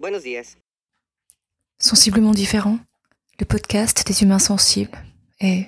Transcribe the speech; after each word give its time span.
Buenos 0.00 0.22
días. 0.22 0.56
Sensiblement 1.78 2.30
différent, 2.30 2.78
le 3.38 3.44
podcast 3.44 4.06
des 4.06 4.22
humains 4.22 4.38
sensibles 4.38 4.96
est 5.40 5.66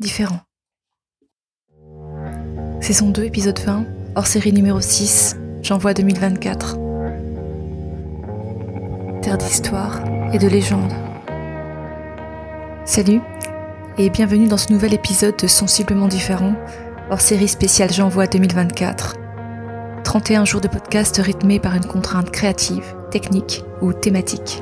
différent. 0.00 0.40
Saison 2.80 3.10
2, 3.10 3.22
épisode 3.22 3.60
20, 3.60 3.86
hors 4.16 4.26
série 4.26 4.52
numéro 4.52 4.80
6, 4.80 5.36
j'envoie 5.62 5.94
2024. 5.94 6.78
Terre 9.22 9.38
d'histoire 9.38 10.04
et 10.34 10.38
de 10.38 10.48
légende. 10.48 10.92
Salut 12.84 13.20
et 13.98 14.10
bienvenue 14.10 14.48
dans 14.48 14.58
ce 14.58 14.72
nouvel 14.72 14.94
épisode 14.94 15.36
de 15.36 15.46
Sensiblement 15.46 16.08
différent, 16.08 16.56
hors 17.08 17.20
série 17.20 17.46
spéciale 17.46 17.92
J'envoie 17.92 18.26
2024. 18.26 19.14
31 20.02 20.44
jours 20.44 20.60
de 20.60 20.66
podcast 20.66 21.18
rythmés 21.18 21.60
par 21.60 21.76
une 21.76 21.86
contrainte 21.86 22.32
créative, 22.32 22.96
technique 23.14 23.62
ou 23.80 23.92
thématique. 23.92 24.60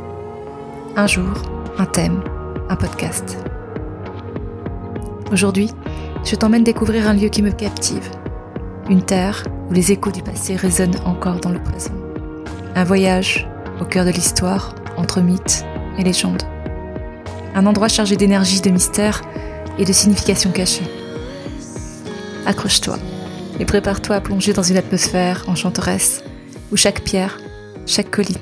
Un 0.95 1.06
jour, 1.06 1.33
un 1.79 1.87
thème, 1.87 2.23
un 2.69 2.77
podcast. 2.77 3.38
Aujourd'hui, 5.33 5.70
je 6.23 6.37
t'emmène 6.37 6.62
découvrir 6.62 7.09
un 7.09 7.15
lieu 7.15 7.30
qui 7.30 7.41
me 7.41 7.51
captive. 7.51 8.07
Une 8.91 9.01
terre 9.01 9.43
où 9.70 9.73
les 9.73 9.91
échos 9.91 10.10
du 10.10 10.23
passé 10.23 10.55
résonnent 10.55 11.01
encore 11.07 11.41
dans 11.41 11.48
le 11.48 11.62
présent. 11.62 11.95
Un 12.74 12.84
voyage 12.84 13.48
au 13.80 13.87
cœur 13.87 14.05
de 14.05 14.10
l'histoire, 14.10 14.74
entre 14.98 15.23
mythes 15.23 15.65
et 15.98 16.05
légendes. 16.05 16.43
Un 17.55 17.65
endroit 17.65 17.88
chargé 17.88 18.16
d'énergie, 18.16 18.60
de 18.60 18.69
mystère 18.69 19.23
et 19.79 19.87
de 19.87 19.93
signification 19.95 20.51
cachée. 20.51 20.84
Accroche-toi 22.45 22.98
et 23.59 23.65
prépare-toi 23.65 24.16
à 24.16 24.21
plonger 24.21 24.52
dans 24.52 24.62
une 24.62 24.77
atmosphère 24.77 25.43
enchanteresse 25.48 26.23
où 26.71 26.77
chaque 26.77 27.01
pierre, 27.01 27.38
chaque 27.86 28.10
colis 28.10 28.38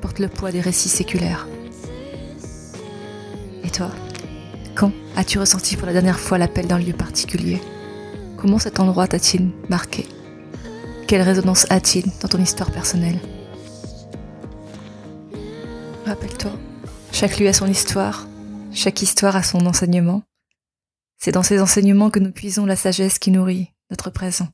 porte 0.00 0.18
le 0.18 0.28
poids 0.28 0.52
des 0.52 0.60
récits 0.60 0.88
séculaires. 0.88 1.46
Et 3.64 3.70
toi, 3.70 3.90
quand 4.74 4.92
as-tu 5.16 5.38
ressenti 5.38 5.76
pour 5.76 5.86
la 5.86 5.92
dernière 5.92 6.18
fois 6.18 6.38
l'appel 6.38 6.66
d'un 6.66 6.78
lieu 6.78 6.92
particulier? 6.92 7.60
Comment 8.36 8.58
cet 8.58 8.80
endroit 8.80 9.06
t'a-t-il 9.06 9.50
marqué? 9.68 10.06
Quelle 11.06 11.22
résonance 11.22 11.66
a-t-il 11.70 12.06
dans 12.20 12.28
ton 12.28 12.40
histoire 12.40 12.70
personnelle? 12.70 13.18
Rappelle-toi, 16.06 16.52
chaque 17.12 17.38
lieu 17.38 17.48
a 17.48 17.52
son 17.52 17.66
histoire, 17.66 18.26
chaque 18.72 19.02
histoire 19.02 19.36
a 19.36 19.42
son 19.42 19.66
enseignement. 19.66 20.22
C'est 21.18 21.32
dans 21.32 21.42
ces 21.42 21.60
enseignements 21.60 22.10
que 22.10 22.18
nous 22.18 22.32
puisons 22.32 22.64
la 22.64 22.76
sagesse 22.76 23.18
qui 23.18 23.30
nourrit 23.30 23.72
notre 23.90 24.10
présent. 24.10 24.48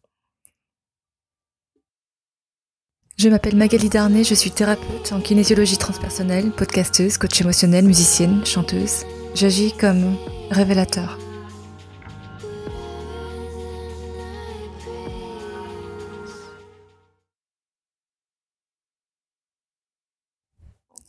Je 3.19 3.31
m'appelle 3.31 3.57
Magali 3.57 3.89
Darnay, 3.89 4.25
je 4.25 4.35
suis 4.35 4.51
thérapeute 4.51 5.11
en 5.11 5.23
kinésiologie 5.23 5.79
transpersonnelle, 5.79 6.51
podcasteuse, 6.51 7.17
coach 7.17 7.41
émotionnelle, 7.41 7.87
musicienne, 7.87 8.45
chanteuse. 8.45 9.07
J'agis 9.35 9.73
comme 9.73 10.19
révélateur. 10.51 11.19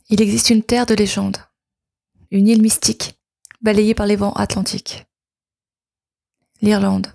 Il 0.08 0.22
existe 0.22 0.48
une 0.48 0.62
terre 0.62 0.86
de 0.86 0.94
légende, 0.94 1.36
une 2.30 2.48
île 2.48 2.62
mystique, 2.62 3.18
balayée 3.60 3.94
par 3.94 4.06
les 4.06 4.16
vents 4.16 4.32
atlantiques. 4.32 5.06
L'Irlande. 6.62 7.08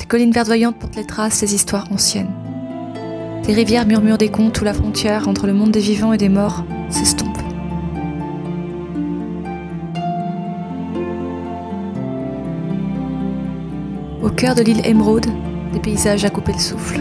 Des 0.00 0.06
collines 0.06 0.32
verdoyantes 0.32 0.80
portent 0.80 0.96
les 0.96 1.06
traces 1.06 1.38
des 1.42 1.54
histoires 1.54 1.90
anciennes. 1.92 2.41
Des 3.44 3.54
rivières 3.54 3.86
murmurent 3.86 4.18
des 4.18 4.30
contes 4.30 4.60
où 4.60 4.64
la 4.64 4.72
frontière 4.72 5.26
entre 5.26 5.48
le 5.48 5.52
monde 5.52 5.72
des 5.72 5.80
vivants 5.80 6.12
et 6.12 6.18
des 6.18 6.28
morts 6.28 6.64
s'estompe. 6.88 7.36
Au 14.22 14.30
cœur 14.30 14.54
de 14.54 14.62
l'île 14.62 14.86
Émeraude, 14.86 15.26
des 15.72 15.80
paysages 15.80 16.24
à 16.24 16.30
couper 16.30 16.52
le 16.52 16.60
souffle. 16.60 17.00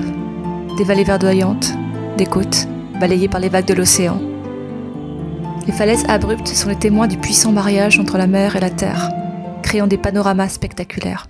Des 0.77 0.83
vallées 0.83 1.03
verdoyantes, 1.03 1.73
des 2.17 2.25
côtes 2.25 2.67
balayées 2.99 3.29
par 3.29 3.39
les 3.39 3.49
vagues 3.49 3.67
de 3.67 3.75
l'océan. 3.75 4.19
Les 5.67 5.73
falaises 5.73 6.05
abruptes 6.07 6.47
sont 6.47 6.69
les 6.69 6.79
témoins 6.79 7.07
du 7.07 7.17
puissant 7.17 7.51
mariage 7.51 7.99
entre 7.99 8.17
la 8.17 8.25
mer 8.25 8.55
et 8.55 8.59
la 8.59 8.71
terre, 8.71 9.11
créant 9.61 9.85
des 9.85 9.99
panoramas 9.99 10.49
spectaculaires. 10.49 11.27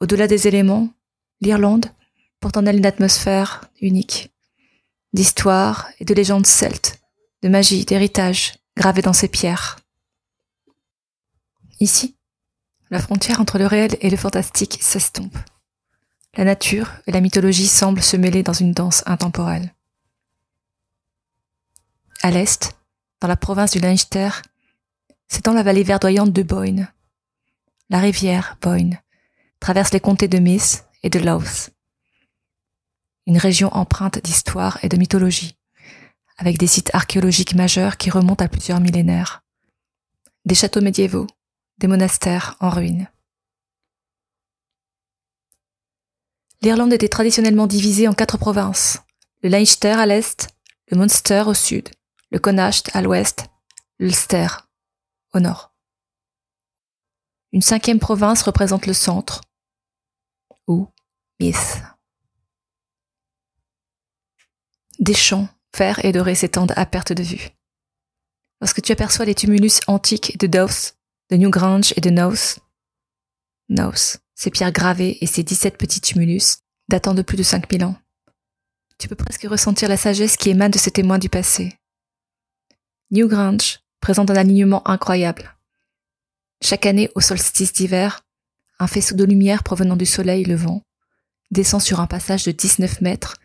Au-delà 0.00 0.26
des 0.26 0.46
éléments, 0.46 0.88
l'Irlande 1.40 1.86
porte 2.40 2.56
en 2.56 2.66
elle 2.66 2.78
une 2.78 2.86
atmosphère 2.86 3.64
unique, 3.80 4.32
d'histoire 5.12 5.88
et 6.00 6.04
de 6.04 6.14
légendes 6.14 6.46
celtes, 6.46 6.98
de 7.42 7.48
magie, 7.48 7.84
d'héritage 7.84 8.54
gravés 8.76 9.02
dans 9.02 9.12
ses 9.12 9.28
pierres. 9.28 9.78
Ici, 11.80 12.16
la 12.90 13.00
frontière 13.00 13.40
entre 13.40 13.58
le 13.58 13.66
réel 13.66 13.96
et 14.00 14.10
le 14.10 14.16
fantastique 14.16 14.78
s'estompe. 14.80 15.36
La 16.36 16.44
nature 16.44 16.92
et 17.06 17.12
la 17.12 17.20
mythologie 17.20 17.68
semblent 17.68 18.02
se 18.02 18.16
mêler 18.16 18.42
dans 18.42 18.52
une 18.52 18.72
danse 18.72 19.02
intemporelle. 19.06 19.74
À 22.22 22.30
l'est, 22.30 22.72
dans 23.20 23.28
la 23.28 23.36
province 23.36 23.72
du 23.72 23.80
Leinster, 23.80 24.30
s'étend 25.28 25.52
la 25.52 25.62
vallée 25.62 25.82
verdoyante 25.82 26.32
de 26.32 26.42
Boyne. 26.42 26.92
La 27.88 27.98
rivière 27.98 28.56
Boyne 28.60 29.00
traverse 29.58 29.92
les 29.92 30.00
comtés 30.00 30.28
de 30.28 30.38
Meath 30.38 30.84
et 31.02 31.10
de 31.10 31.18
Louth. 31.18 31.70
Une 33.26 33.38
région 33.38 33.68
empreinte 33.74 34.18
d'histoire 34.22 34.82
et 34.82 34.88
de 34.88 34.96
mythologie, 34.96 35.56
avec 36.36 36.58
des 36.58 36.66
sites 36.66 36.94
archéologiques 36.94 37.54
majeurs 37.54 37.96
qui 37.96 38.10
remontent 38.10 38.44
à 38.44 38.48
plusieurs 38.48 38.80
millénaires. 38.80 39.42
Des 40.44 40.54
châteaux 40.54 40.80
médiévaux, 40.80 41.26
des 41.78 41.86
monastères 41.86 42.56
en 42.60 42.70
ruine. 42.70 43.08
L'Irlande 46.62 46.92
était 46.92 47.08
traditionnellement 47.08 47.66
divisée 47.66 48.08
en 48.08 48.14
quatre 48.14 48.36
provinces. 48.36 49.00
Le 49.42 49.48
Leinster 49.48 49.92
à 49.92 50.04
l'est, 50.04 50.48
le 50.90 50.98
Munster 50.98 51.44
au 51.46 51.54
sud, 51.54 51.88
le 52.30 52.38
Connacht 52.38 52.94
à 52.94 53.00
l'ouest, 53.00 53.46
l'Ulster 53.98 54.46
au 55.32 55.40
nord. 55.40 55.74
Une 57.52 57.62
cinquième 57.62 57.98
province 57.98 58.42
représente 58.42 58.86
le 58.86 58.92
centre, 58.92 59.40
ou 60.66 60.88
Meath. 61.40 61.82
Des 65.00 65.14
champs, 65.14 65.48
verts 65.76 66.04
et 66.04 66.12
dorés 66.12 66.34
s'étendent 66.34 66.74
à 66.76 66.84
perte 66.84 67.14
de 67.14 67.22
vue. 67.22 67.48
Lorsque 68.60 68.82
tu 68.82 68.92
aperçois 68.92 69.24
les 69.24 69.34
tumulus 69.34 69.80
antiques 69.86 70.38
de 70.38 70.46
Dowth, 70.46 70.94
de 71.30 71.36
Newgrange 71.36 71.94
et 71.96 72.02
de 72.02 72.10
Knowth, 72.10 72.58
Knowth, 73.70 74.18
ces 74.34 74.50
pierres 74.50 74.72
gravées 74.72 75.16
et 75.22 75.26
ces 75.26 75.42
17 75.42 75.78
petits 75.78 76.02
tumulus, 76.02 76.58
datant 76.90 77.14
de 77.14 77.22
plus 77.22 77.38
de 77.38 77.42
5000 77.42 77.84
ans, 77.84 77.96
tu 78.98 79.08
peux 79.08 79.16
presque 79.16 79.46
ressentir 79.48 79.88
la 79.88 79.96
sagesse 79.96 80.36
qui 80.36 80.50
émane 80.50 80.70
de 80.70 80.78
ces 80.78 80.90
témoins 80.90 81.18
du 81.18 81.30
passé. 81.30 81.72
Newgrange 83.10 83.80
présente 84.00 84.30
un 84.30 84.36
alignement 84.36 84.86
incroyable. 84.86 85.56
Chaque 86.60 86.84
année, 86.84 87.10
au 87.14 87.22
solstice 87.22 87.72
d'hiver, 87.72 88.26
un 88.78 88.86
faisceau 88.86 89.14
de 89.14 89.24
lumière 89.24 89.62
provenant 89.62 89.96
du 89.96 90.04
soleil 90.04 90.44
levant 90.44 90.82
descend 91.50 91.80
sur 91.80 92.00
un 92.00 92.06
passage 92.06 92.44
de 92.44 92.52
19 92.52 93.00
mètres 93.00 93.36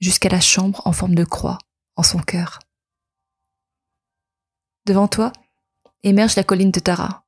jusqu'à 0.00 0.28
la 0.28 0.40
chambre 0.40 0.82
en 0.84 0.92
forme 0.92 1.14
de 1.14 1.24
croix 1.24 1.58
en 1.96 2.02
son 2.02 2.18
cœur. 2.18 2.58
Devant 4.86 5.08
toi 5.08 5.32
émerge 6.02 6.36
la 6.36 6.44
colline 6.44 6.70
de 6.70 6.80
Tara. 6.80 7.24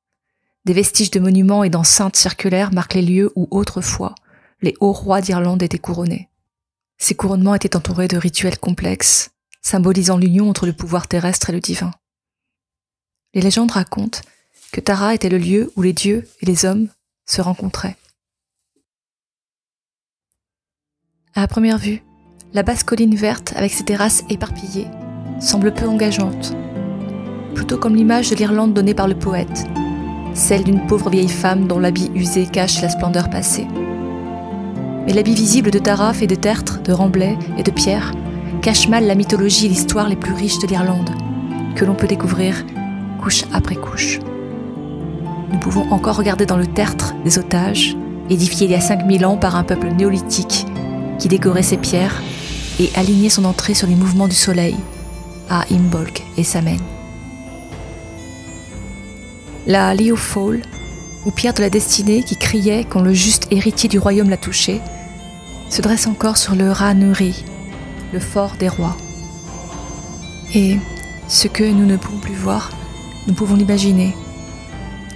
Des 0.64 0.72
vestiges 0.72 1.10
de 1.10 1.20
monuments 1.20 1.64
et 1.64 1.70
d'enceintes 1.70 2.16
circulaires 2.16 2.72
marquent 2.72 2.94
les 2.94 3.02
lieux 3.02 3.32
où 3.34 3.48
autrefois 3.50 4.14
les 4.62 4.74
hauts 4.80 4.92
rois 4.92 5.20
d'Irlande 5.20 5.62
étaient 5.62 5.78
couronnés. 5.78 6.30
Ces 6.98 7.14
couronnements 7.14 7.54
étaient 7.54 7.76
entourés 7.76 8.08
de 8.08 8.16
rituels 8.16 8.58
complexes, 8.58 9.30
symbolisant 9.60 10.16
l'union 10.16 10.48
entre 10.48 10.66
le 10.66 10.72
pouvoir 10.72 11.08
terrestre 11.08 11.50
et 11.50 11.52
le 11.52 11.60
divin. 11.60 11.90
Les 13.34 13.40
légendes 13.40 13.72
racontent 13.72 14.20
que 14.72 14.80
Tara 14.80 15.14
était 15.14 15.28
le 15.28 15.38
lieu 15.38 15.72
où 15.76 15.82
les 15.82 15.92
dieux 15.92 16.28
et 16.40 16.46
les 16.46 16.64
hommes 16.64 16.88
se 17.26 17.40
rencontraient. 17.40 17.96
À 21.34 21.48
première 21.48 21.78
vue, 21.78 22.02
la 22.54 22.62
basse 22.62 22.84
colline 22.84 23.14
verte 23.14 23.54
avec 23.56 23.72
ses 23.72 23.84
terrasses 23.84 24.24
éparpillées 24.28 24.88
semble 25.40 25.72
peu 25.72 25.86
engageante, 25.86 26.54
plutôt 27.54 27.78
comme 27.78 27.96
l'image 27.96 28.28
de 28.28 28.36
l'Irlande 28.36 28.74
donnée 28.74 28.92
par 28.92 29.08
le 29.08 29.14
poète, 29.14 29.66
celle 30.34 30.62
d'une 30.62 30.86
pauvre 30.86 31.08
vieille 31.08 31.28
femme 31.28 31.66
dont 31.66 31.78
l'habit 31.78 32.10
usé 32.14 32.46
cache 32.46 32.82
la 32.82 32.90
splendeur 32.90 33.30
passée. 33.30 33.66
Mais 35.06 35.14
l'habit 35.14 35.34
visible 35.34 35.70
de 35.70 35.78
Tara 35.78 36.12
fait 36.12 36.26
de 36.26 36.34
tertre, 36.34 36.82
de 36.82 36.92
remblais 36.92 37.38
et 37.58 37.62
de 37.62 37.70
pierres 37.70 38.12
cache 38.60 38.86
mal 38.86 39.06
la 39.06 39.14
mythologie 39.14 39.66
et 39.66 39.70
l'histoire 39.70 40.08
les 40.08 40.14
plus 40.14 40.34
riches 40.34 40.58
de 40.58 40.66
l'Irlande, 40.66 41.10
que 41.74 41.84
l'on 41.84 41.94
peut 41.94 42.06
découvrir 42.06 42.64
couche 43.20 43.44
après 43.52 43.76
couche. 43.76 44.20
Nous 45.50 45.58
pouvons 45.58 45.90
encore 45.90 46.16
regarder 46.16 46.46
dans 46.46 46.58
le 46.58 46.66
tertre 46.66 47.14
des 47.24 47.38
otages, 47.38 47.96
édifiés 48.30 48.66
il 48.66 48.72
y 48.72 48.76
a 48.76 48.80
5000 48.80 49.24
ans 49.24 49.36
par 49.36 49.56
un 49.56 49.64
peuple 49.64 49.88
néolithique 49.88 50.66
qui 51.18 51.28
décorait 51.28 51.62
ces 51.62 51.76
pierres 51.76 52.22
et 52.78 52.90
aligner 52.94 53.28
son 53.28 53.44
entrée 53.44 53.74
sur 53.74 53.86
les 53.86 53.94
mouvements 53.94 54.28
du 54.28 54.34
soleil, 54.34 54.76
à 55.48 55.64
Imbolc 55.70 56.22
et 56.36 56.44
Samen. 56.44 56.80
La 59.66 59.94
Fall, 60.16 60.62
ou 61.24 61.30
pierre 61.30 61.54
de 61.54 61.62
la 61.62 61.70
destinée 61.70 62.22
qui 62.22 62.36
criait 62.36 62.84
quand 62.88 63.02
le 63.02 63.12
juste 63.12 63.46
héritier 63.50 63.88
du 63.88 63.98
royaume 63.98 64.30
l'a 64.30 64.36
touché, 64.36 64.80
se 65.68 65.82
dresse 65.82 66.06
encore 66.06 66.36
sur 66.36 66.54
le 66.54 66.70
Ranuri, 66.70 67.44
le 68.12 68.20
fort 68.20 68.56
des 68.58 68.68
rois. 68.68 68.96
Et 70.54 70.76
ce 71.28 71.48
que 71.48 71.64
nous 71.64 71.86
ne 71.86 71.96
pouvons 71.96 72.18
plus 72.18 72.34
voir, 72.34 72.70
nous 73.26 73.34
pouvons 73.34 73.54
l'imaginer. 73.54 74.14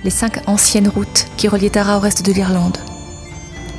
Les 0.04 0.10
cinq 0.10 0.40
anciennes 0.46 0.88
routes 0.88 1.26
qui 1.36 1.48
reliaient 1.48 1.70
Tara 1.70 1.96
au 1.96 2.00
reste 2.00 2.24
de 2.24 2.32
l'Irlande. 2.32 2.78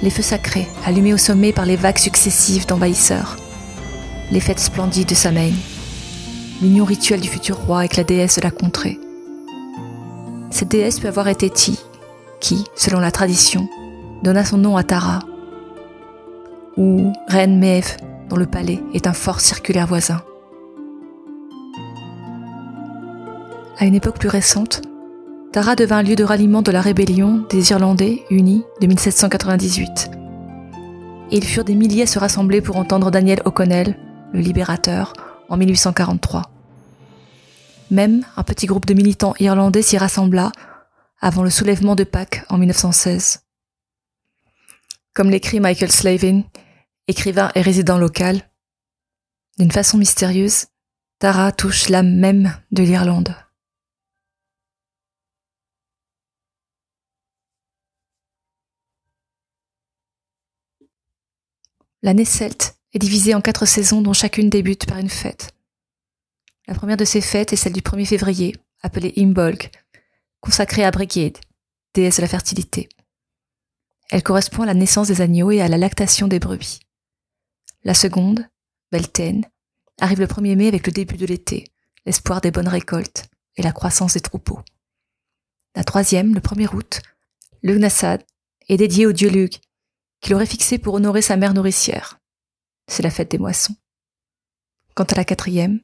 Les 0.04 0.10
feux 0.10 0.22
sacrés 0.22 0.68
allumés 0.86 1.14
au 1.14 1.18
sommet 1.18 1.54
par 1.54 1.66
les 1.66 1.78
vagues 1.78 1.98
successives 1.98 2.68
d'envahisseurs. 2.68 3.38
Les 4.30 4.42
fêtes 4.42 4.60
splendides 4.60 5.08
de 5.08 5.16
Samain. 5.16 5.52
L'union 6.62 6.84
rituelle 6.84 7.22
du 7.22 7.30
futur 7.30 7.56
roi 7.60 7.80
avec 7.80 7.96
la 7.96 8.04
déesse 8.04 8.36
de 8.36 8.42
la 8.42 8.52
contrée. 8.52 9.00
Cette 10.50 10.68
déesse 10.68 11.00
peut 11.00 11.08
avoir 11.08 11.30
été 11.30 11.50
Ti, 11.50 11.80
qui, 12.42 12.66
selon 12.76 13.00
la 13.00 13.12
tradition, 13.12 13.70
donna 14.24 14.44
son 14.44 14.58
nom 14.58 14.76
à 14.76 14.84
Tara, 14.84 15.20
ou 16.76 17.14
Reine 17.30 17.58
Maeve, 17.58 17.96
dont 18.28 18.36
le 18.36 18.46
palais 18.46 18.84
est 18.94 19.08
un 19.08 19.14
fort 19.14 19.40
circulaire 19.40 19.88
voisin. 19.88 20.22
À 23.80 23.86
une 23.86 23.96
époque 23.96 24.20
plus 24.20 24.28
récente, 24.28 24.82
Tara 25.54 25.76
devint 25.76 26.00
un 26.00 26.04
lieu 26.04 26.18
de 26.18 26.26
ralliement 26.26 26.62
de 26.62 26.72
la 26.72 26.82
rébellion 26.82 27.46
des 27.50 27.72
Irlandais 27.72 28.24
unis 28.30 28.66
de 28.82 28.88
1798. 28.88 30.12
Et 31.32 31.38
ils 31.38 31.46
furent 31.46 31.64
des 31.64 31.76
milliers 31.76 32.04
à 32.04 32.08
se 32.08 32.20
rassembler 32.20 32.60
pour 32.60 32.76
entendre 32.76 33.10
Daniel 33.10 33.42
O'Connell, 33.46 33.96
le 34.34 34.40
libérateur, 34.40 35.14
en 35.50 35.58
1843. 35.58 36.52
Même 37.90 38.26
un 38.36 38.44
petit 38.44 38.66
groupe 38.66 38.86
de 38.86 38.94
militants 38.94 39.34
irlandais 39.40 39.82
s'y 39.82 39.98
rassembla 39.98 40.52
avant 41.20 41.44
le 41.44 41.50
soulèvement 41.50 41.96
de 41.96 42.04
Pâques 42.04 42.44
en 42.50 42.58
1916. 42.58 43.44
Comme 45.14 45.30
l'écrit 45.30 45.60
Michael 45.60 45.92
Slavin, 45.92 46.44
écrivain 47.08 47.52
et 47.56 47.62
résident 47.62 47.98
local, 47.98 48.42
d'une 49.58 49.72
façon 49.72 49.98
mystérieuse, 49.98 50.66
Tara 51.20 51.52
touche 51.52 51.90
l'âme 51.90 52.14
même 52.14 52.56
de 52.72 52.84
l'Irlande. 52.84 53.34
L'année 62.04 62.26
celte 62.26 62.77
est 62.98 63.00
divisée 63.00 63.36
en 63.36 63.42
quatre 63.42 63.68
saisons 63.68 64.02
dont 64.02 64.14
chacune 64.14 64.50
débute 64.50 64.88
par 64.88 64.98
une 64.98 65.10
fête. 65.10 65.52
La 66.68 66.74
première 66.74 66.98
de 66.98 67.06
ces 67.06 67.22
fêtes 67.22 67.54
est 67.54 67.56
celle 67.56 67.74
du 67.74 67.82
1er 67.82 68.08
février, 68.08 68.56
appelée 68.82 69.14
Imbolg, 69.18 69.70
consacrée 70.42 70.84
à 70.84 70.90
Brigade, 70.90 71.38
déesse 71.94 72.16
de 72.16 72.24
la 72.24 72.28
fertilité. 72.28 72.90
Elle 74.10 74.24
correspond 74.24 74.64
à 74.64 74.66
la 74.66 74.74
naissance 74.74 75.10
des 75.10 75.22
agneaux 75.22 75.52
et 75.52 75.62
à 75.62 75.68
la 75.68 75.78
lactation 75.78 76.28
des 76.28 76.40
brebis. 76.40 76.80
La 77.84 77.94
seconde, 77.94 78.48
Beltaine, 78.92 79.46
arrive 80.00 80.20
le 80.20 80.26
1er 80.26 80.56
mai 80.56 80.68
avec 80.68 80.88
le 80.88 80.92
début 80.92 81.18
de 81.18 81.28
l'été, 81.28 81.66
l'espoir 82.08 82.42
des 82.42 82.50
bonnes 82.50 82.68
récoltes 82.68 83.26
et 83.58 83.62
la 83.62 83.74
croissance 83.74 84.14
des 84.16 84.22
troupeaux. 84.22 84.62
La 85.76 85.84
troisième, 85.84 86.34
le 86.34 86.42
1er 86.42 86.74
août, 86.74 87.02
Lugnassad, 87.62 88.24
est 88.70 88.78
dédiée 88.78 89.06
au 89.06 89.12
dieu 89.12 89.30
Lug, 89.30 89.54
qu'il 90.20 90.34
aurait 90.34 90.48
fixé 90.48 90.80
pour 90.80 90.96
honorer 90.96 91.22
sa 91.22 91.38
mère 91.38 91.54
nourricière. 91.54 92.20
C'est 92.88 93.04
la 93.04 93.10
fête 93.10 93.32
des 93.32 93.38
moissons. 93.38 93.76
Quant 94.96 95.04
à 95.04 95.16
la 95.16 95.26
quatrième, 95.26 95.82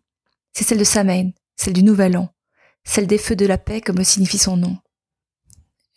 c'est 0.53 0.63
celle 0.63 0.79
de 0.79 0.83
Samain, 0.83 1.31
celle 1.55 1.73
du 1.73 1.83
Nouvel 1.83 2.17
An, 2.17 2.29
celle 2.83 3.07
des 3.07 3.17
feux 3.17 3.35
de 3.35 3.45
la 3.45 3.57
paix 3.57 3.81
comme 3.81 3.97
le 3.97 4.03
signifie 4.03 4.37
son 4.37 4.57
nom. 4.57 4.77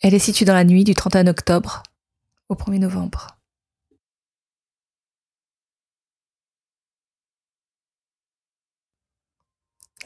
Elle 0.01 0.13
est 0.13 0.19
située 0.19 0.45
dans 0.45 0.53
la 0.53 0.63
nuit 0.63 0.83
du 0.83 0.93
31 0.93 1.27
octobre 1.27 1.83
au 2.49 2.55
1er 2.55 2.79
novembre. 2.79 3.37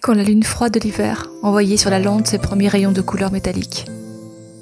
Quand 0.01 0.13
la 0.13 0.23
lune 0.23 0.43
froide 0.43 0.73
de 0.73 0.79
l'hiver 0.79 1.29
envoyait 1.43 1.77
sur 1.77 1.91
la 1.91 1.99
lande 1.99 2.25
ses 2.25 2.39
premiers 2.39 2.69
rayons 2.69 2.91
de 2.91 3.01
couleur 3.01 3.31
métallique, 3.31 3.85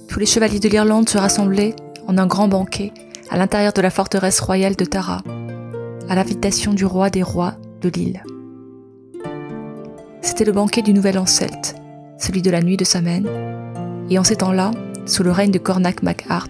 tous 0.10 0.20
les 0.20 0.26
chevaliers 0.26 0.60
de 0.60 0.68
l'Irlande 0.68 1.08
se 1.08 1.18
rassemblaient 1.18 1.76
en 2.08 2.18
un 2.18 2.28
grand 2.28 2.50
banquet 2.50 2.92
à 3.30 3.38
l'intérieur 3.38 3.72
de 3.72 3.82
la 3.82 3.92
forteresse 3.92 4.42
royale 4.42 4.76
de 4.76 4.84
Tara, 4.84 5.22
à 6.10 6.16
l'invitation 6.16 6.74
du 6.74 6.86
roi 6.86 7.10
des 7.10 7.24
rois 7.24 7.54
de 7.82 7.90
l'île. 7.90 8.24
C'était 10.22 10.44
le 10.44 10.52
banquet 10.52 10.82
du 10.82 10.92
nouvel 10.92 11.20
an 11.20 11.28
celte, 11.28 11.76
celui 12.18 12.42
de 12.42 12.50
la 12.50 12.62
nuit 12.62 12.78
de 12.78 12.84
Samen, 12.84 13.28
et 14.10 14.18
en 14.18 14.24
ces 14.24 14.38
temps-là, 14.38 14.72
sous 15.06 15.24
le 15.24 15.32
règne 15.32 15.52
de 15.52 15.60
Cornac 15.60 16.02
MacArt, 16.02 16.50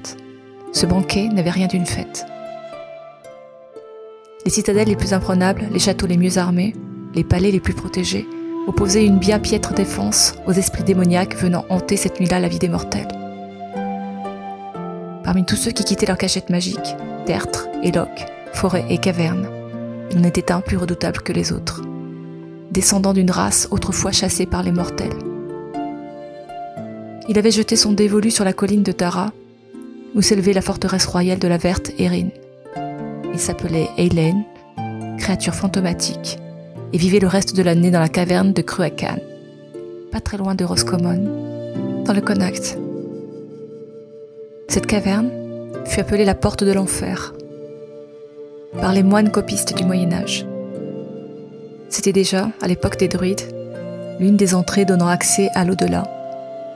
ce 0.72 0.86
banquet 0.86 1.28
n'avait 1.28 1.50
rien 1.50 1.68
d'une 1.68 1.86
fête. 1.86 2.26
Les 4.46 4.52
citadelles 4.52 4.88
les 4.88 4.96
plus 4.96 5.14
imprenables, 5.14 5.68
les 5.72 5.80
châteaux 5.80 6.08
les 6.08 6.18
mieux 6.18 6.38
armés, 6.38 6.74
les 7.14 7.26
palais 7.26 7.52
les 7.52 7.60
plus 7.60 7.74
protégés, 7.74 8.26
opposaient 8.66 9.06
une 9.06 9.20
bien 9.20 9.40
piètre 9.40 9.74
défense 9.74 10.36
aux 10.48 10.54
esprits 10.54 10.84
démoniaques 10.84 11.36
venant 11.36 11.66
hanter 11.70 11.98
cette 11.98 12.20
nuit-là 12.20 12.40
la 12.40 12.48
vie 12.48 12.60
des 12.60 12.70
mortels. 12.70 13.08
Parmi 15.24 15.44
tous 15.46 15.58
ceux 15.58 15.72
qui 15.72 15.84
quittaient 15.84 16.06
leur 16.06 16.18
cachette 16.18 16.50
magique, 16.50 16.96
tertres, 17.26 17.68
éloques, 17.84 18.26
forêts 18.54 18.86
et 18.90 18.98
cavernes, 18.98 19.48
il 20.12 20.22
n'était 20.22 20.52
un 20.52 20.62
plus 20.62 20.78
redoutable 20.78 21.22
que 21.22 21.34
les 21.34 21.52
autres, 21.52 21.82
descendant 22.72 23.14
d'une 23.14 23.32
race 23.32 23.68
autrefois 23.72 24.12
chassée 24.12 24.46
par 24.46 24.64
les 24.64 24.72
mortels. 24.72 25.18
Il 27.28 27.38
avait 27.38 27.52
jeté 27.52 27.76
son 27.76 27.94
dévolu 27.94 28.32
sur 28.32 28.44
la 28.44 28.54
colline 28.54 28.84
de 28.84 28.92
Tara, 28.92 29.32
où 30.16 30.22
s'élevait 30.22 30.54
la 30.54 30.62
forteresse 30.62 31.06
royale 31.06 31.38
de 31.38 31.48
la 31.48 31.58
Verte 31.58 31.92
Erin. 32.00 32.30
Il 33.32 33.40
s'appelait 33.40 33.90
Eileen, 33.98 34.44
créature 35.20 35.54
fantomatique, 35.54 36.40
et 36.92 36.98
vivait 36.98 37.20
le 37.20 37.28
reste 37.28 37.56
de 37.56 37.62
l'année 37.62 37.92
dans 37.92 38.00
la 38.00 38.10
caverne 38.10 38.52
de 38.52 38.64
Cruacan, 38.64 39.20
pas 40.12 40.22
très 40.22 40.38
loin 40.38 40.56
de 40.56 40.66
Roscommon, 40.66 42.04
dans 42.06 42.14
le 42.14 42.22
Connacht. 42.22 42.80
Cette 44.68 44.88
caverne 44.88 45.30
fut 45.86 46.00
appelée 46.00 46.26
la 46.26 46.36
porte 46.36 46.64
de 46.64 46.72
l'enfer 46.72 47.34
par 48.74 48.94
les 48.94 49.04
moines 49.04 49.32
copistes 49.32 49.76
du 49.76 49.84
Moyen 49.84 50.14
Âge. 50.14 50.46
C'était 51.90 52.14
déjà, 52.14 52.50
à 52.62 52.68
l'époque 52.68 52.98
des 52.98 53.08
druides, 53.08 53.42
l'une 54.20 54.38
des 54.38 54.54
entrées 54.54 54.86
donnant 54.86 55.08
accès 55.08 55.50
à 55.56 55.66
l'au-delà, 55.66 56.04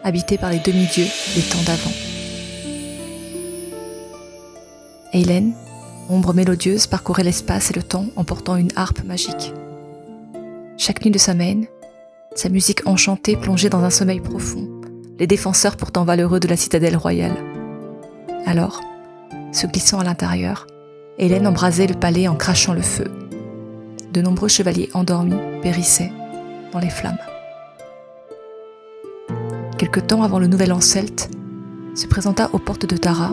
habitée 0.04 0.38
par 0.38 0.50
les 0.50 0.60
demi-dieux 0.60 1.08
des 1.36 1.42
temps 1.42 1.64
d'avant. 1.66 1.92
Hélène, 5.14 5.54
ombre 6.10 6.34
mélodieuse, 6.34 6.88
parcourait 6.88 7.24
l'espace 7.24 7.70
et 7.70 7.76
le 7.76 7.84
temps 7.84 8.08
en 8.16 8.24
portant 8.24 8.56
une 8.56 8.72
harpe 8.76 9.04
magique. 9.04 9.54
Chaque 10.78 11.04
nuit 11.06 11.12
de 11.12 11.20
sa 11.20 11.36
mène, 11.36 11.68
sa 12.36 12.50
musique 12.50 12.88
enchantée 12.88 13.38
plongeait 13.38 13.70
dans 13.70 13.84
un 13.84 13.92
sommeil 13.92 14.20
profond, 14.20 14.68
les 15.20 15.28
défenseurs 15.28 15.78
pourtant 15.78 16.04
valeureux 16.04 16.40
de 16.40 16.48
la 16.48 16.58
citadelle 16.58 16.98
royale. 16.98 17.38
Alors, 18.48 18.82
se 19.52 19.68
glissant 19.68 20.00
à 20.00 20.04
l'intérieur, 20.04 20.66
Hélène 21.20 21.48
embrasait 21.48 21.88
le 21.88 21.94
palais 21.94 22.28
en 22.28 22.36
crachant 22.36 22.74
le 22.74 22.82
feu. 22.82 23.06
De 24.12 24.22
nombreux 24.22 24.48
chevaliers 24.48 24.90
endormis 24.94 25.36
périssaient 25.62 26.12
dans 26.72 26.80
les 26.80 26.90
flammes. 26.90 27.18
Quelque 29.78 30.00
temps 30.00 30.24
avant 30.24 30.40
le 30.40 30.48
nouvel 30.48 30.74
an 30.74 30.82
se 30.82 32.08
présenta 32.08 32.50
aux 32.54 32.60
portes 32.60 32.88
de 32.88 32.98
Tara 32.98 33.32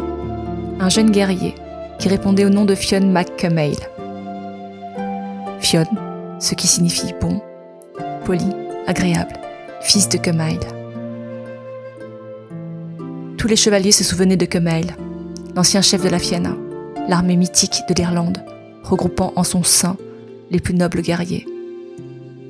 un 0.78 0.88
jeune 0.88 1.10
guerrier 1.10 1.54
qui 1.98 2.08
répondait 2.08 2.44
au 2.44 2.50
nom 2.50 2.64
de 2.64 2.74
Fionn 2.74 3.10
MacCumail. 3.10 3.76
Fionn, 5.60 5.86
ce 6.38 6.54
qui 6.54 6.66
signifie 6.66 7.14
bon, 7.20 7.40
poli, 8.24 8.46
agréable, 8.86 9.34
fils 9.80 10.08
de 10.08 10.18
Cumail. 10.18 10.58
Tous 13.36 13.48
les 13.48 13.56
chevaliers 13.56 13.92
se 13.92 14.04
souvenaient 14.04 14.36
de 14.36 14.46
Cumail, 14.46 14.94
l'ancien 15.54 15.82
chef 15.82 16.02
de 16.02 16.08
la 16.08 16.18
Fianna, 16.18 16.56
l'armée 17.10 17.36
mythique 17.36 17.82
de 17.88 17.94
l'Irlande, 17.94 18.38
regroupant 18.84 19.32
en 19.34 19.42
son 19.42 19.64
sein 19.64 19.96
les 20.52 20.60
plus 20.60 20.74
nobles 20.74 21.02
guerriers. 21.02 21.44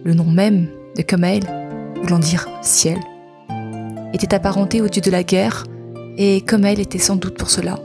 Le 0.05 0.13
nom 0.13 0.27
même 0.27 0.69
de 0.97 1.03
Cumail, 1.03 1.43
voulant 2.03 2.19
dire 2.19 2.47
ciel, 2.61 2.99
était 4.13 4.35
apparenté 4.35 4.83
au 4.83 4.89
dieu 4.89 5.01
de 5.01 5.11
la 5.11 5.23
guerre, 5.23 5.65
et 6.19 6.43
Cumail 6.43 6.79
était 6.79 6.99
sans 6.99 7.17
doute 7.17 7.39
pour 7.39 7.51
cela 7.51 7.79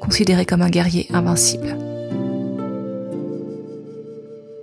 considéré 0.00 0.44
comme 0.46 0.62
un 0.62 0.70
guerrier 0.70 1.06
invincible. 1.12 1.76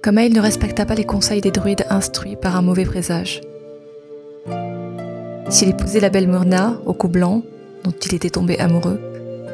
Cumail 0.01 0.31
ne 0.31 0.41
respecta 0.41 0.85
pas 0.85 0.95
les 0.95 1.03
conseils 1.03 1.41
des 1.41 1.51
druides 1.51 1.85
instruits 1.91 2.35
par 2.35 2.55
un 2.55 2.63
mauvais 2.63 2.85
présage. 2.85 3.41
S'il 5.49 5.69
épousait 5.69 5.99
la 5.99 6.09
belle 6.09 6.27
Murna 6.27 6.79
au 6.87 6.93
cou 6.93 7.07
blanc, 7.07 7.43
dont 7.83 7.93
il 8.05 8.15
était 8.15 8.29
tombé 8.31 8.59
amoureux, 8.59 9.10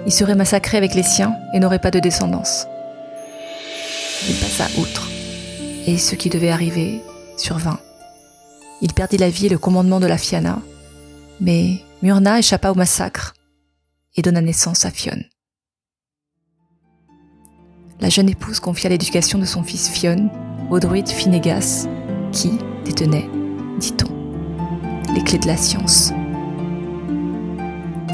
il 0.07 0.13
serait 0.13 0.35
massacré 0.35 0.77
avec 0.77 0.95
les 0.95 1.03
siens 1.03 1.35
et 1.53 1.59
n'aurait 1.59 1.79
pas 1.79 1.91
de 1.91 1.99
descendance. 1.99 2.65
Il 4.27 4.35
passa 4.35 4.67
outre. 4.79 5.09
et 5.85 5.97
ce 5.97 6.15
qui 6.15 6.29
devait 6.29 6.49
arriver 6.49 7.01
survint. 7.37 7.79
Il 8.81 8.93
perdit 8.93 9.17
la 9.17 9.29
vie 9.29 9.45
et 9.45 9.49
le 9.49 9.57
commandement 9.57 10.01
de 10.01 10.07
la 10.07 10.17
Fianna, 10.17 10.59
mais 11.39 11.81
Myrna 12.01 12.39
échappa 12.39 12.71
au 12.71 12.75
massacre 12.75 13.33
et 14.15 14.21
donna 14.21 14.41
naissance 14.41 14.85
à 14.85 14.91
Fionn. 14.91 15.23
La 18.01 18.09
jeune 18.09 18.29
épouse 18.29 18.59
confia 18.59 18.89
l'éducation 18.89 19.39
de 19.39 19.45
son 19.45 19.63
fils 19.63 19.89
Fionn 19.89 20.29
au 20.69 20.79
druide 20.79 21.07
Phinegas, 21.07 21.87
qui 22.31 22.51
détenait, 22.83 23.29
dit-on, 23.79 24.11
les 25.13 25.23
clés 25.23 25.39
de 25.39 25.47
la 25.47 25.57
science. 25.57 26.11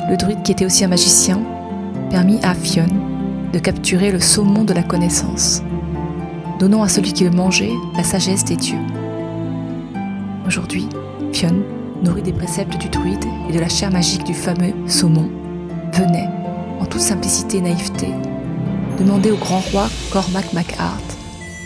Le 0.10 0.16
druide, 0.16 0.44
qui 0.44 0.52
était 0.52 0.66
aussi 0.66 0.86
un 0.86 0.90
magicien, 0.90 1.42
permit 2.14 2.38
à 2.44 2.54
Fionn 2.54 3.50
de 3.52 3.58
capturer 3.58 4.12
le 4.12 4.20
saumon 4.20 4.66
de 4.66 4.74
la 4.76 4.84
connaissance, 4.84 5.64
donnant 6.60 6.84
à 6.84 6.88
celui 6.88 7.12
qui 7.12 7.24
le 7.24 7.32
mangeait 7.32 7.74
la 7.98 8.04
sagesse 8.04 8.46
des 8.46 8.56
dieux. 8.56 8.78
Aujourd'hui, 10.46 10.88
Fionn, 11.34 11.64
nourri 12.04 12.22
des 12.22 12.32
préceptes 12.32 12.78
du 12.78 12.88
druide 12.88 13.26
et 13.50 13.54
de 13.54 13.60
la 13.60 13.68
chair 13.68 13.90
magique 13.90 14.26
du 14.26 14.36
fameux 14.36 14.76
saumon, 14.86 15.28
venait, 15.92 16.30
en 16.80 16.86
toute 16.86 17.02
simplicité 17.02 17.58
et 17.58 17.62
naïveté, 17.62 18.10
demander 19.00 19.32
au 19.32 19.38
grand 19.38 19.62
roi 19.72 19.90
Cormac 20.12 20.54
MacArt 20.54 21.02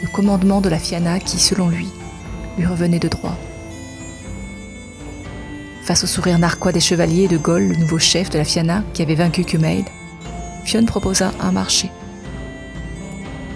le 0.01 0.07
commandement 0.13 0.61
de 0.61 0.69
la 0.69 0.79
Fianna 0.79 1.19
qui, 1.19 1.39
selon 1.39 1.67
lui, 1.67 1.89
lui 2.57 2.65
revenait 2.65 2.99
de 2.99 3.09
droit. 3.09 3.35
Face 5.83 6.05
au 6.05 6.07
sourire 6.07 6.39
narquois 6.39 6.71
des 6.71 6.79
chevaliers 6.79 7.27
de 7.27 7.37
Gaulle, 7.37 7.67
le 7.67 7.75
nouveau 7.75 7.99
chef 7.99 8.29
de 8.29 8.37
la 8.37 8.45
Fianna 8.45 8.85
qui 8.93 9.01
avait 9.01 9.15
vaincu 9.15 9.43
Cumail, 9.43 9.83
Fionn 10.67 10.85
proposa 10.85 11.31
un 11.39 11.53
marché. 11.53 11.89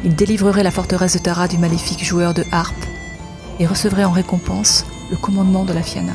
Il 0.06 0.16
délivrerait 0.16 0.64
la 0.64 0.72
forteresse 0.72 1.18
de 1.18 1.20
Tara 1.20 1.50
du 1.50 1.58
maléfique 1.58 2.06
joueur 2.06 2.34
de 2.34 2.46
harpe 2.54 2.86
et 3.60 3.68
recevrait 3.68 4.06
en 4.06 4.12
récompense 4.12 4.86
le 5.12 5.18
commandement 5.18 5.66
de 5.66 5.74
la 5.74 5.84
Fianna. 5.84 6.14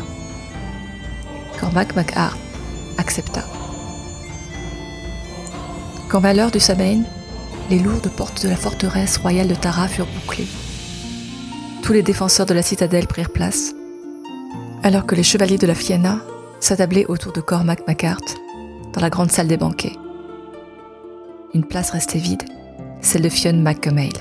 Cormac 1.61 1.95
MacArt 1.95 2.39
accepta. 2.97 3.45
Quand 6.09 6.21
vint 6.21 6.33
l'heure 6.33 6.51
du 6.51 6.61
Samain, 6.61 7.03
les 7.69 7.79
lourdes 7.79 8.09
portes 8.09 8.43
de 8.43 8.49
la 8.49 8.57
forteresse 8.57 9.19
royale 9.19 9.49
de 9.49 9.55
Tara 9.55 9.89
furent 9.89 10.07
bouclées. 10.07 10.49
Tous 11.83 11.93
les 11.93 12.03
défenseurs 12.03 12.47
de 12.47 12.55
la 12.55 12.63
citadelle 12.63 13.07
prirent 13.07 13.33
place, 13.33 13.75
alors 14.83 15.05
que 15.05 15.15
les 15.15 15.23
chevaliers 15.23 15.59
de 15.59 15.67
la 15.67 15.75
Fianna 15.75 16.21
s'attablaient 16.59 17.05
autour 17.07 17.35
de 17.35 17.43
Cormac 17.43 17.87
MacArt 17.87 18.25
dans 18.95 19.03
la 19.03 19.11
grande 19.11 19.31
salle 19.31 19.49
des 19.49 19.59
banquets. 19.59 19.99
Une 21.57 21.65
place 21.65 21.89
restait 21.89 22.19
vide, 22.19 22.43
celle 23.01 23.23
de 23.23 23.31
Fionn 23.31 23.63
MacCumail. 23.63 24.13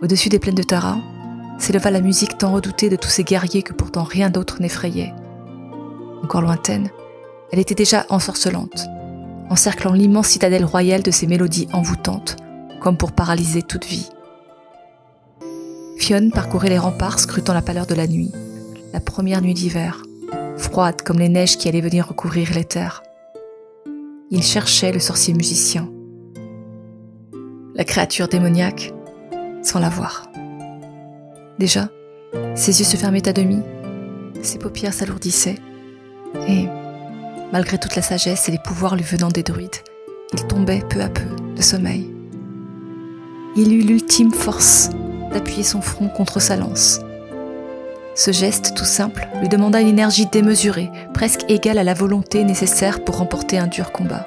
Au-dessus 0.00 0.30
des 0.30 0.38
plaines 0.38 0.54
de 0.54 0.62
Tara 0.62 0.96
s'éleva 1.58 1.90
la 1.90 2.00
musique 2.00 2.38
tant 2.38 2.54
redoutée 2.54 2.88
de 2.88 2.96
tous 2.96 3.10
ces 3.10 3.24
guerriers 3.24 3.62
que 3.62 3.74
pourtant 3.74 4.02
rien 4.02 4.30
d'autre 4.30 4.62
n'effrayait. 4.62 5.12
Encore 6.24 6.40
lointaine, 6.40 6.88
elle 7.52 7.58
était 7.58 7.74
déjà 7.74 8.06
ensorcelante, 8.08 8.86
encerclant 9.50 9.92
l'immense 9.92 10.28
citadelle 10.28 10.64
royale 10.64 11.02
de 11.02 11.10
ses 11.10 11.26
mélodies 11.26 11.68
envoûtantes, 11.74 12.36
comme 12.80 12.96
pour 12.96 13.12
paralyser 13.12 13.60
toute 13.60 13.84
vie. 13.84 14.08
Fionn 15.98 16.30
parcourait 16.30 16.70
les 16.70 16.78
remparts 16.78 17.18
scrutant 17.18 17.52
la 17.52 17.60
pâleur 17.60 17.86
de 17.86 17.94
la 17.94 18.06
nuit, 18.06 18.32
la 18.94 19.00
première 19.00 19.42
nuit 19.42 19.52
d'hiver, 19.52 20.00
froide 20.56 21.02
comme 21.02 21.18
les 21.18 21.28
neiges 21.28 21.58
qui 21.58 21.68
allaient 21.68 21.82
venir 21.82 22.08
recouvrir 22.08 22.54
les 22.54 22.64
terres. 22.64 23.02
Il 24.28 24.42
cherchait 24.42 24.90
le 24.90 24.98
sorcier 24.98 25.34
musicien, 25.34 25.88
la 27.76 27.84
créature 27.84 28.26
démoniaque, 28.26 28.92
sans 29.62 29.78
la 29.78 29.88
voir. 29.88 30.26
Déjà, 31.60 31.90
ses 32.56 32.80
yeux 32.80 32.84
se 32.84 32.96
fermaient 32.96 33.28
à 33.28 33.32
demi, 33.32 33.62
ses 34.42 34.58
paupières 34.58 34.94
s'alourdissaient, 34.94 35.60
et, 36.48 36.66
malgré 37.52 37.78
toute 37.78 37.94
la 37.94 38.02
sagesse 38.02 38.48
et 38.48 38.52
les 38.52 38.58
pouvoirs 38.58 38.96
lui 38.96 39.04
venant 39.04 39.28
des 39.28 39.44
druides, 39.44 39.76
il 40.32 40.44
tombait 40.48 40.82
peu 40.90 41.00
à 41.02 41.08
peu 41.08 41.28
de 41.54 41.62
sommeil. 41.62 42.12
Il 43.54 43.72
eut 43.72 43.82
l'ultime 43.82 44.32
force 44.32 44.90
d'appuyer 45.32 45.62
son 45.62 45.80
front 45.80 46.08
contre 46.08 46.40
sa 46.40 46.56
lance. 46.56 46.98
Ce 48.16 48.32
geste 48.32 48.72
tout 48.74 48.86
simple 48.86 49.28
lui 49.40 49.48
demanda 49.50 49.78
une 49.78 49.88
énergie 49.88 50.24
démesurée, 50.24 50.90
presque 51.12 51.44
égale 51.50 51.76
à 51.76 51.84
la 51.84 51.92
volonté 51.92 52.44
nécessaire 52.44 53.04
pour 53.04 53.18
remporter 53.18 53.58
un 53.58 53.66
dur 53.66 53.92
combat. 53.92 54.26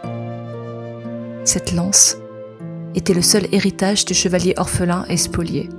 Cette 1.44 1.74
lance 1.74 2.16
était 2.94 3.16
le 3.16 3.24
seul 3.24 3.48
héritage 3.52 4.06
du 4.06 4.14
chevalier 4.14 4.54
orphelin 4.58 5.06
et 5.10 5.18
spolié. 5.18 5.70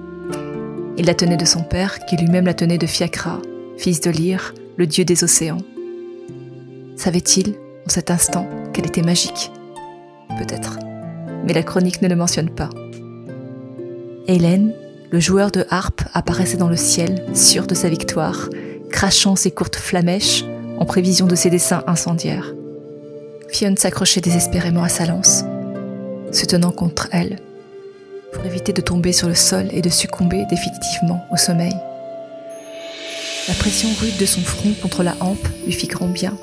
Il 0.98 1.06
la 1.06 1.14
tenait 1.14 1.36
de 1.36 1.44
son 1.44 1.62
père, 1.62 2.04
qui 2.06 2.16
lui-même 2.16 2.46
la 2.46 2.54
tenait 2.54 2.78
de 2.78 2.86
Fiacra, 2.86 3.38
fils 3.78 4.00
de 4.00 4.10
Lyre, 4.10 4.54
le 4.76 4.88
dieu 4.88 5.04
des 5.04 5.22
océans. 5.22 5.62
Savait-il, 6.96 7.54
en 7.86 7.90
cet 7.90 8.10
instant, 8.10 8.48
qu'elle 8.72 8.86
était 8.86 9.02
magique? 9.02 9.52
Peut-être, 10.36 10.80
mais 11.44 11.52
la 11.52 11.62
chronique 11.62 12.02
ne 12.02 12.08
le 12.08 12.16
mentionne 12.16 12.50
pas. 12.50 12.70
Hélène, 14.26 14.74
le 15.10 15.18
joueur 15.18 15.50
de 15.50 15.66
harpe, 15.70 16.02
apparaissait 16.14 16.56
dans 16.56 16.68
le 16.68 16.76
ciel, 16.76 17.24
sûr 17.34 17.66
de 17.66 17.74
sa 17.74 17.88
victoire, 17.88 18.48
crachant 18.90 19.34
ses 19.34 19.50
courtes 19.50 19.76
flamèches 19.76 20.44
en 20.78 20.84
prévision 20.84 21.26
de 21.26 21.34
ses 21.34 21.50
dessins 21.50 21.82
incendiaires. 21.86 22.54
Fionn 23.48 23.76
s'accrochait 23.76 24.20
désespérément 24.20 24.84
à 24.84 24.88
sa 24.88 25.06
lance, 25.06 25.44
se 26.30 26.46
tenant 26.46 26.70
contre 26.70 27.08
elle, 27.10 27.38
pour 28.32 28.44
éviter 28.46 28.72
de 28.72 28.80
tomber 28.80 29.12
sur 29.12 29.26
le 29.26 29.34
sol 29.34 29.68
et 29.72 29.82
de 29.82 29.88
succomber 29.88 30.44
définitivement 30.48 31.24
au 31.32 31.36
sommeil. 31.36 31.74
La 33.48 33.54
pression 33.54 33.88
rude 34.00 34.16
de 34.16 34.26
son 34.26 34.42
front 34.42 34.74
contre 34.80 35.02
la 35.02 35.16
hampe 35.18 35.48
lui 35.64 35.72
fit 35.72 35.88
grand 35.88 36.06
bien. 36.06 36.36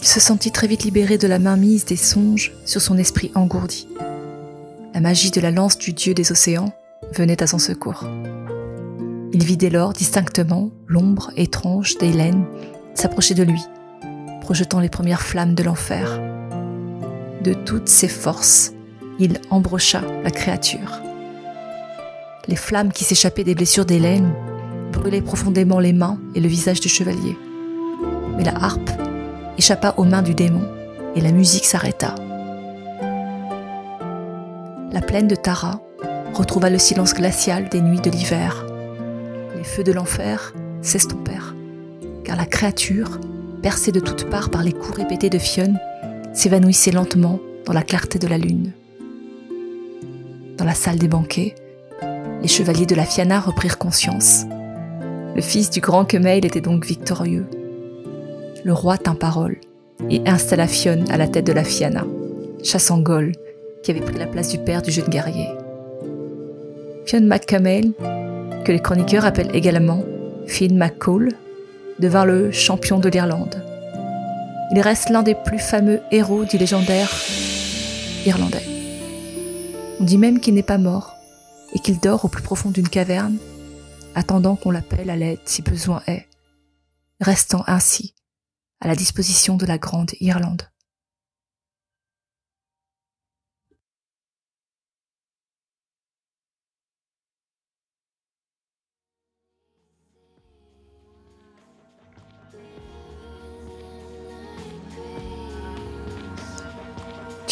Il 0.00 0.06
se 0.06 0.20
sentit 0.20 0.52
très 0.52 0.66
vite 0.66 0.84
libéré 0.84 1.16
de 1.16 1.26
la 1.26 1.38
mainmise 1.38 1.86
des 1.86 1.96
songes 1.96 2.52
sur 2.66 2.82
son 2.82 2.98
esprit 2.98 3.32
engourdi. 3.34 3.88
La 4.92 5.00
magie 5.00 5.30
de 5.30 5.40
la 5.40 5.50
lance 5.50 5.78
du 5.78 5.94
dieu 5.94 6.12
des 6.12 6.32
océans 6.32 6.74
venait 7.14 7.42
à 7.42 7.46
son 7.46 7.58
secours. 7.58 8.04
Il 9.32 9.44
vit 9.44 9.56
dès 9.56 9.70
lors 9.70 9.92
distinctement 9.92 10.70
l'ombre 10.86 11.30
étrange 11.36 11.98
d'Hélène 11.98 12.44
s'approcher 12.94 13.34
de 13.34 13.42
lui, 13.42 13.60
projetant 14.40 14.80
les 14.80 14.88
premières 14.88 15.22
flammes 15.22 15.54
de 15.54 15.62
l'enfer. 15.62 16.20
De 17.42 17.52
toutes 17.52 17.88
ses 17.88 18.08
forces, 18.08 18.72
il 19.18 19.40
embrocha 19.50 20.00
la 20.24 20.30
créature. 20.30 21.00
Les 22.48 22.56
flammes 22.56 22.92
qui 22.92 23.04
s'échappaient 23.04 23.44
des 23.44 23.54
blessures 23.54 23.86
d'Hélène 23.86 24.32
brûlaient 24.92 25.20
profondément 25.20 25.80
les 25.80 25.92
mains 25.92 26.18
et 26.34 26.40
le 26.40 26.48
visage 26.48 26.80
du 26.80 26.88
chevalier. 26.88 27.36
Mais 28.36 28.44
la 28.44 28.54
harpe 28.54 28.90
échappa 29.58 29.94
aux 29.96 30.04
mains 30.04 30.22
du 30.22 30.34
démon 30.34 30.66
et 31.14 31.20
la 31.20 31.32
musique 31.32 31.64
s'arrêta. 31.64 32.14
La 34.92 35.00
plaine 35.00 35.28
de 35.28 35.34
Tara 35.34 35.80
retrouva 36.36 36.70
le 36.70 36.78
silence 36.78 37.14
glacial 37.14 37.68
des 37.68 37.80
nuits 37.80 38.00
de 38.00 38.10
l'hiver. 38.10 38.66
Les 39.56 39.64
feux 39.64 39.82
de 39.82 39.92
l'enfer 39.92 40.54
s'estompèrent, 40.82 41.54
car 42.24 42.36
la 42.36 42.46
créature, 42.46 43.18
percée 43.62 43.92
de 43.92 44.00
toutes 44.00 44.28
parts 44.30 44.50
par 44.50 44.62
les 44.62 44.72
coups 44.72 44.98
répétés 44.98 45.30
de 45.30 45.38
Fionn, 45.38 45.78
s'évanouissait 46.32 46.92
lentement 46.92 47.40
dans 47.64 47.72
la 47.72 47.82
clarté 47.82 48.18
de 48.18 48.28
la 48.28 48.38
lune. 48.38 48.72
Dans 50.56 50.64
la 50.64 50.74
salle 50.74 50.98
des 50.98 51.08
banquets, 51.08 51.54
les 52.42 52.48
chevaliers 52.48 52.86
de 52.86 52.94
la 52.94 53.04
Fianna 53.04 53.40
reprirent 53.40 53.78
conscience. 53.78 54.44
Le 55.34 55.42
fils 55.42 55.70
du 55.70 55.80
grand 55.80 56.04
Kemail 56.04 56.44
était 56.46 56.60
donc 56.60 56.86
victorieux 56.86 57.46
le 58.66 58.72
roi 58.72 58.98
tint 58.98 59.14
parole 59.14 59.58
et 60.10 60.20
installa 60.26 60.66
Fionn 60.66 61.08
à 61.08 61.16
la 61.16 61.28
tête 61.28 61.46
de 61.46 61.52
la 61.52 61.62
Fianna, 61.62 62.04
chassant 62.64 62.98
Gol, 62.98 63.30
qui 63.84 63.92
avait 63.92 64.00
pris 64.00 64.18
la 64.18 64.26
place 64.26 64.48
du 64.48 64.58
père 64.58 64.82
du 64.82 64.90
jeune 64.90 65.08
guerrier. 65.08 65.46
Fionn 67.06 67.24
MacCamel, 67.24 67.92
que 68.64 68.72
les 68.72 68.80
chroniqueurs 68.80 69.24
appellent 69.24 69.54
également 69.54 70.02
Finn 70.48 70.76
MacCool, 70.76 71.34
devint 72.00 72.24
le 72.24 72.50
champion 72.50 72.98
de 72.98 73.08
l'Irlande. 73.08 73.62
Il 74.72 74.80
reste 74.80 75.10
l'un 75.10 75.22
des 75.22 75.36
plus 75.36 75.60
fameux 75.60 76.00
héros 76.10 76.44
du 76.44 76.58
légendaire 76.58 77.08
irlandais. 78.26 78.66
On 80.00 80.04
dit 80.04 80.18
même 80.18 80.40
qu'il 80.40 80.54
n'est 80.54 80.64
pas 80.64 80.78
mort 80.78 81.14
et 81.74 81.78
qu'il 81.78 82.00
dort 82.00 82.24
au 82.24 82.28
plus 82.28 82.42
profond 82.42 82.70
d'une 82.70 82.88
caverne, 82.88 83.38
attendant 84.16 84.56
qu'on 84.56 84.72
l'appelle 84.72 85.08
à 85.08 85.16
l'aide 85.16 85.38
si 85.44 85.62
besoin 85.62 86.02
est, 86.08 86.26
restant 87.20 87.62
ainsi 87.68 88.14
à 88.80 88.88
la 88.88 88.96
disposition 88.96 89.56
de 89.56 89.64
la 89.64 89.78
Grande 89.78 90.10
Irlande. 90.20 90.62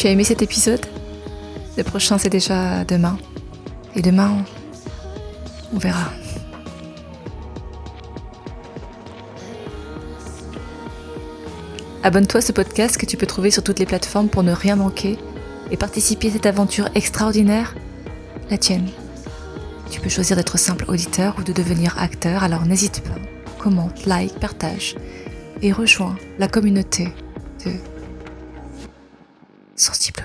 As 0.05 0.09
aimé 0.11 0.23
cet 0.23 0.43
épisode? 0.43 0.85
Le 1.77 1.83
prochain 1.83 2.19
c'est 2.19 2.29
déjà 2.29 2.83
demain. 2.83 3.17
Et 3.95 4.03
demain, 4.03 4.45
On 5.73 5.79
verra. 5.79 6.11
Abonne-toi 12.03 12.37
à 12.37 12.41
ce 12.41 12.51
podcast 12.51 12.97
que 12.97 13.07
tu 13.07 13.17
peux 13.17 13.25
trouver 13.25 13.49
sur 13.49 13.63
toutes 13.63 13.79
les 13.79 13.87
plateformes 13.87 14.29
pour 14.29 14.43
ne 14.43 14.51
rien 14.51 14.75
manquer 14.75 15.17
et 15.71 15.77
participer 15.77 16.27
à 16.27 16.31
cette 16.33 16.45
aventure 16.45 16.87
extraordinaire, 16.93 17.73
la 18.51 18.59
tienne. 18.59 18.89
Tu 19.89 20.01
peux 20.01 20.09
choisir 20.09 20.37
d'être 20.37 20.59
simple 20.59 20.85
auditeur 20.87 21.35
ou 21.39 21.43
de 21.43 21.51
devenir 21.51 21.97
acteur, 21.97 22.43
alors 22.43 22.65
n'hésite 22.67 23.01
pas, 23.01 23.19
commente, 23.57 24.05
like, 24.05 24.39
partage 24.39 24.95
et 25.63 25.71
rejoins 25.71 26.15
la 26.37 26.47
communauté 26.47 27.11
différents. 29.75 30.24